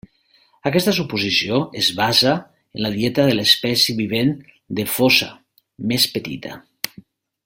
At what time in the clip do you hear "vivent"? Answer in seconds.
4.03-4.35